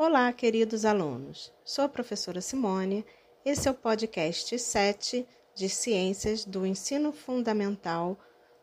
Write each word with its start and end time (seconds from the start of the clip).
Olá, 0.00 0.32
queridos 0.32 0.84
alunos. 0.84 1.52
Sou 1.64 1.84
a 1.84 1.88
professora 1.88 2.40
Simone. 2.40 3.04
Esse 3.44 3.66
é 3.66 3.70
o 3.72 3.74
podcast 3.74 4.56
7 4.56 5.26
de 5.56 5.68
Ciências 5.68 6.44
do 6.44 6.64
Ensino 6.64 7.10
Fundamental 7.10 8.16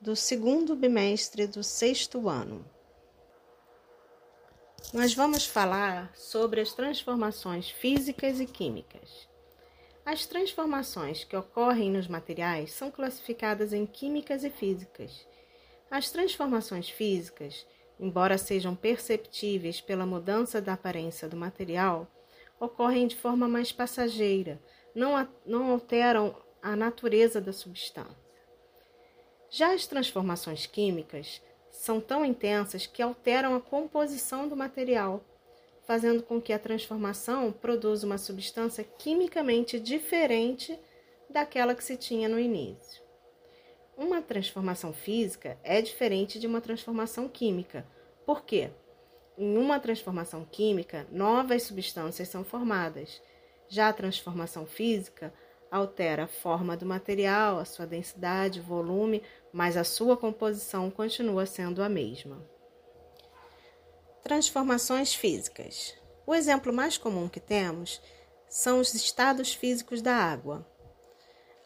do 0.00 0.16
segundo 0.16 0.74
bimestre 0.74 1.46
do 1.46 1.62
sexto 1.62 2.28
ano. 2.28 2.68
Nós 4.92 5.14
vamos 5.14 5.46
falar 5.46 6.10
sobre 6.16 6.62
as 6.62 6.72
transformações 6.72 7.70
físicas 7.70 8.40
e 8.40 8.46
químicas. 8.46 9.28
As 10.04 10.26
transformações 10.26 11.22
que 11.22 11.36
ocorrem 11.36 11.92
nos 11.92 12.08
materiais 12.08 12.72
são 12.72 12.90
classificadas 12.90 13.72
em 13.72 13.86
químicas 13.86 14.42
e 14.42 14.50
físicas. 14.50 15.24
As 15.88 16.10
transformações 16.10 16.90
físicas 16.90 17.64
embora 18.00 18.38
sejam 18.38 18.74
perceptíveis 18.74 19.80
pela 19.80 20.06
mudança 20.06 20.60
da 20.60 20.72
aparência 20.72 21.28
do 21.28 21.36
material, 21.36 22.08
ocorrem 22.58 23.06
de 23.06 23.14
forma 23.14 23.46
mais 23.46 23.70
passageira, 23.70 24.58
não, 24.94 25.28
não 25.44 25.70
alteram 25.70 26.34
a 26.62 26.74
natureza 26.74 27.40
da 27.40 27.52
substância. 27.52 28.16
Já 29.50 29.74
as 29.74 29.86
transformações 29.86 30.64
químicas 30.66 31.42
são 31.70 32.00
tão 32.00 32.24
intensas 32.24 32.86
que 32.86 33.02
alteram 33.02 33.54
a 33.54 33.60
composição 33.60 34.48
do 34.48 34.56
material, 34.56 35.22
fazendo 35.86 36.22
com 36.22 36.40
que 36.40 36.52
a 36.52 36.58
transformação 36.58 37.52
produza 37.52 38.06
uma 38.06 38.18
substância 38.18 38.84
quimicamente 38.84 39.78
diferente 39.78 40.78
daquela 41.28 41.74
que 41.74 41.84
se 41.84 41.96
tinha 41.96 42.28
no 42.28 42.38
início. 42.38 43.09
Uma 44.00 44.22
transformação 44.22 44.94
física 44.94 45.58
é 45.62 45.82
diferente 45.82 46.38
de 46.38 46.46
uma 46.46 46.62
transformação 46.62 47.28
química. 47.28 47.86
Por 48.24 48.46
quê? 48.46 48.70
Em 49.36 49.58
uma 49.58 49.78
transformação 49.78 50.42
química, 50.42 51.06
novas 51.12 51.64
substâncias 51.64 52.26
são 52.26 52.42
formadas. 52.42 53.20
Já 53.68 53.90
a 53.90 53.92
transformação 53.92 54.64
física 54.64 55.34
altera 55.70 56.24
a 56.24 56.26
forma 56.26 56.78
do 56.78 56.86
material, 56.86 57.58
a 57.58 57.66
sua 57.66 57.86
densidade, 57.86 58.58
volume, 58.58 59.22
mas 59.52 59.76
a 59.76 59.84
sua 59.84 60.16
composição 60.16 60.90
continua 60.90 61.44
sendo 61.44 61.82
a 61.82 61.88
mesma. 61.90 62.42
Transformações 64.22 65.14
físicas. 65.14 65.94
O 66.26 66.34
exemplo 66.34 66.72
mais 66.72 66.96
comum 66.96 67.28
que 67.28 67.38
temos 67.38 68.00
são 68.48 68.80
os 68.80 68.94
estados 68.94 69.52
físicos 69.52 70.00
da 70.00 70.14
água. 70.14 70.66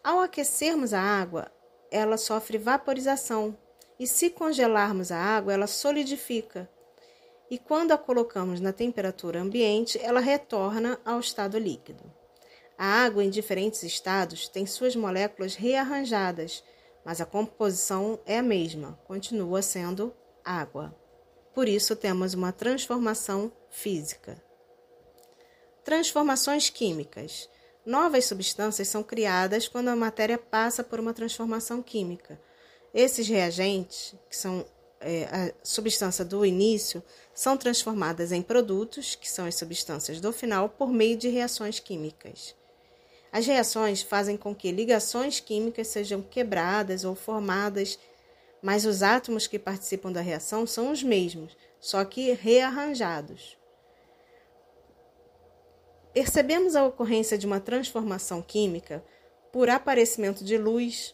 Ao 0.03 0.19
aquecermos 0.19 0.93
a 0.93 1.01
água, 1.01 1.49
ela 1.91 2.17
sofre 2.17 2.57
vaporização 2.57 3.57
e 3.99 4.05
se 4.05 4.29
congelarmos 4.29 5.11
a 5.11 5.17
água, 5.17 5.53
ela 5.53 5.67
solidifica. 5.67 6.69
E 7.49 7.57
quando 7.57 7.91
a 7.91 7.97
colocamos 7.97 8.59
na 8.59 8.73
temperatura 8.73 9.39
ambiente, 9.39 9.99
ela 10.01 10.19
retorna 10.19 10.99
ao 11.05 11.19
estado 11.19 11.57
líquido. 11.57 12.03
A 12.77 12.85
água 13.05 13.23
em 13.23 13.29
diferentes 13.29 13.83
estados 13.83 14.47
tem 14.47 14.65
suas 14.65 14.95
moléculas 14.95 15.55
rearranjadas, 15.55 16.63
mas 17.05 17.21
a 17.21 17.25
composição 17.25 18.19
é 18.25 18.39
a 18.39 18.43
mesma, 18.43 18.99
continua 19.05 19.61
sendo 19.61 20.13
água. 20.43 20.93
Por 21.53 21.69
isso 21.69 21.95
temos 21.95 22.33
uma 22.33 22.51
transformação 22.51 23.51
física. 23.69 24.43
Transformações 25.85 26.69
químicas. 26.69 27.47
Novas 27.85 28.25
substâncias 28.25 28.87
são 28.87 29.03
criadas 29.03 29.67
quando 29.67 29.89
a 29.89 29.95
matéria 29.95 30.37
passa 30.37 30.83
por 30.83 30.99
uma 30.99 31.13
transformação 31.13 31.83
química. 31.83 32.39
Esses 32.93 33.27
reagentes, 33.27 34.15
que 34.27 34.35
são 34.35 34.65
é, 34.99 35.25
a 35.25 35.53
substância 35.63 36.25
do 36.25 36.43
início, 36.43 37.03
são 37.33 37.55
transformadas 37.55 38.31
em 38.31 38.41
produtos, 38.41 39.13
que 39.13 39.29
são 39.29 39.45
as 39.45 39.55
substâncias 39.55 40.19
do 40.19 40.33
final, 40.33 40.69
por 40.69 40.91
meio 40.91 41.15
de 41.15 41.27
reações 41.27 41.79
químicas. 41.79 42.55
As 43.31 43.45
reações 43.45 44.01
fazem 44.01 44.35
com 44.35 44.55
que 44.55 44.71
ligações 44.71 45.39
químicas 45.39 45.89
sejam 45.89 46.21
quebradas 46.21 47.03
ou 47.03 47.13
formadas, 47.13 47.99
mas 48.61 48.85
os 48.85 49.03
átomos 49.03 49.45
que 49.45 49.59
participam 49.59 50.11
da 50.11 50.21
reação 50.21 50.65
são 50.65 50.91
os 50.91 51.03
mesmos, 51.03 51.55
só 51.79 52.03
que 52.03 52.31
rearranjados. 52.31 53.57
Percebemos 56.15 56.77
a 56.77 56.85
ocorrência 56.85 57.37
de 57.37 57.45
uma 57.45 57.59
transformação 57.59 58.41
química 58.41 59.03
por 59.51 59.69
aparecimento 59.69 60.45
de 60.45 60.57
luz, 60.57 61.13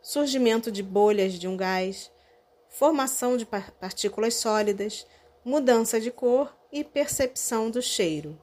surgimento 0.00 0.70
de 0.70 0.84
bolhas 0.84 1.32
de 1.32 1.48
um 1.48 1.56
gás, 1.56 2.12
formação 2.68 3.36
de 3.36 3.44
partículas 3.44 4.34
sólidas, 4.34 5.04
mudança 5.44 6.00
de 6.00 6.12
cor 6.12 6.56
e 6.70 6.84
percepção 6.84 7.72
do 7.72 7.82
cheiro. 7.82 8.40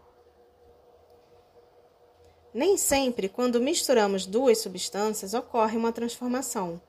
Nem 2.54 2.76
sempre, 2.76 3.30
quando 3.30 3.62
misturamos 3.62 4.26
duas 4.26 4.58
substâncias, 4.58 5.34
ocorre 5.34 5.78
uma 5.78 5.94
transformação. 5.94 6.82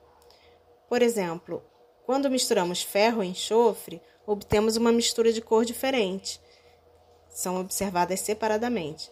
Por 0.89 1.01
exemplo, 1.01 1.63
quando 2.05 2.29
misturamos 2.29 2.83
ferro 2.83 3.23
e 3.23 3.27
enxofre, 3.27 4.01
obtemos 4.27 4.75
uma 4.75 4.91
mistura 4.91 5.31
de 5.31 5.41
cor 5.41 5.63
diferente 5.63 6.41
são 7.29 7.59
observadas 7.59 8.19
separadamente. 8.19 9.09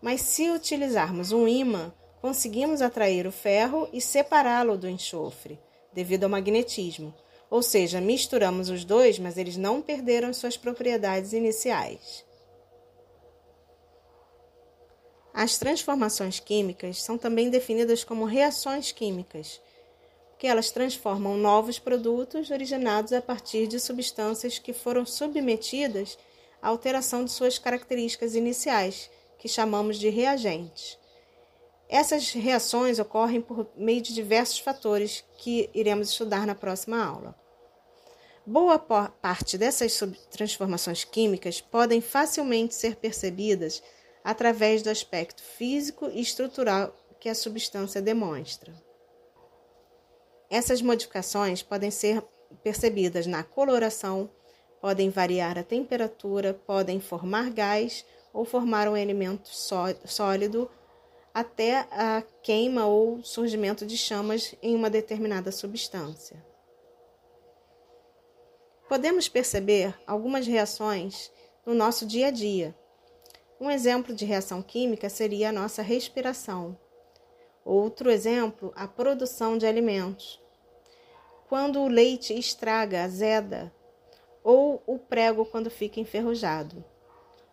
Mas 0.00 0.22
se 0.22 0.50
utilizarmos 0.50 1.32
um 1.32 1.46
ímã, 1.46 1.92
conseguimos 2.20 2.82
atrair 2.82 3.26
o 3.26 3.32
ferro 3.32 3.88
e 3.92 4.00
separá-lo 4.00 4.76
do 4.76 4.88
enxofre, 4.88 5.58
devido 5.92 6.24
ao 6.24 6.30
magnetismo. 6.30 7.14
Ou 7.50 7.62
seja, 7.62 8.00
misturamos 8.00 8.68
os 8.68 8.84
dois, 8.84 9.18
mas 9.18 9.36
eles 9.36 9.56
não 9.56 9.82
perderam 9.82 10.32
suas 10.32 10.56
propriedades 10.56 11.32
iniciais. 11.32 12.24
As 15.32 15.58
transformações 15.58 16.40
químicas 16.40 17.02
são 17.02 17.16
também 17.16 17.50
definidas 17.50 18.04
como 18.04 18.24
reações 18.24 18.92
químicas, 18.92 19.60
porque 20.30 20.46
elas 20.46 20.70
transformam 20.70 21.36
novos 21.36 21.78
produtos 21.78 22.50
originados 22.50 23.12
a 23.12 23.22
partir 23.22 23.66
de 23.66 23.78
substâncias 23.78 24.58
que 24.58 24.72
foram 24.72 25.06
submetidas 25.06 26.18
a 26.60 26.68
alteração 26.68 27.24
de 27.24 27.30
suas 27.30 27.58
características 27.58 28.34
iniciais, 28.34 29.10
que 29.38 29.48
chamamos 29.48 29.98
de 29.98 30.08
reagentes. 30.08 30.98
Essas 31.88 32.32
reações 32.32 32.98
ocorrem 32.98 33.40
por 33.40 33.68
meio 33.76 34.00
de 34.00 34.14
diversos 34.14 34.58
fatores 34.60 35.24
que 35.38 35.68
iremos 35.74 36.10
estudar 36.10 36.46
na 36.46 36.54
próxima 36.54 37.04
aula. 37.04 37.34
Boa 38.46 38.78
parte 38.78 39.58
dessas 39.58 39.98
transformações 40.30 41.04
químicas 41.04 41.60
podem 41.60 42.00
facilmente 42.00 42.74
ser 42.74 42.96
percebidas 42.96 43.82
através 44.24 44.82
do 44.82 44.90
aspecto 44.90 45.42
físico 45.42 46.08
e 46.12 46.20
estrutural 46.20 46.94
que 47.18 47.28
a 47.28 47.34
substância 47.34 48.00
demonstra. 48.00 48.72
Essas 50.48 50.82
modificações 50.82 51.62
podem 51.62 51.90
ser 51.90 52.22
percebidas 52.62 53.26
na 53.26 53.44
coloração, 53.44 54.28
podem 54.80 55.10
variar 55.10 55.58
a 55.58 55.62
temperatura, 55.62 56.54
podem 56.66 57.00
formar 57.00 57.50
gás 57.50 58.04
ou 58.32 58.44
formar 58.44 58.88
um 58.88 58.96
elemento 58.96 59.50
sólido 60.04 60.70
até 61.32 61.86
a 61.90 62.22
queima 62.42 62.86
ou 62.86 63.22
surgimento 63.22 63.86
de 63.86 63.96
chamas 63.96 64.54
em 64.62 64.74
uma 64.74 64.90
determinada 64.90 65.52
substância. 65.52 66.44
Podemos 68.88 69.28
perceber 69.28 69.96
algumas 70.06 70.46
reações 70.46 71.30
no 71.64 71.74
nosso 71.74 72.04
dia 72.04 72.28
a 72.28 72.30
dia. 72.30 72.74
Um 73.60 73.70
exemplo 73.70 74.14
de 74.14 74.24
reação 74.24 74.62
química 74.62 75.08
seria 75.08 75.50
a 75.50 75.52
nossa 75.52 75.82
respiração. 75.82 76.76
Outro 77.64 78.10
exemplo, 78.10 78.72
a 78.74 78.88
produção 78.88 79.56
de 79.56 79.66
alimentos. 79.66 80.42
Quando 81.48 81.80
o 81.80 81.86
leite 81.86 82.36
estraga, 82.36 83.04
azeda, 83.04 83.72
ou 84.42 84.82
o 84.86 84.98
prego 84.98 85.44
quando 85.44 85.70
fica 85.70 86.00
enferrujado. 86.00 86.84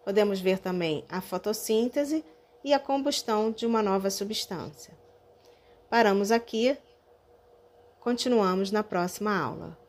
Podemos 0.03 0.39
ver 0.39 0.59
também 0.59 1.03
a 1.09 1.21
fotossíntese 1.21 2.23
e 2.63 2.73
a 2.73 2.79
combustão 2.79 3.51
de 3.51 3.65
uma 3.65 3.83
nova 3.83 4.09
substância. 4.09 4.93
Paramos 5.89 6.31
aqui, 6.31 6.77
continuamos 7.99 8.71
na 8.71 8.83
próxima 8.83 9.37
aula. 9.37 9.86